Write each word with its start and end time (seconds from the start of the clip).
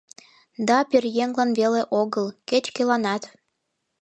Да 0.67 0.77
пӧръеҥлан 0.89 1.49
веле 1.59 1.81
огыл, 2.01 2.25
кеч-кӧланат. 2.49 3.23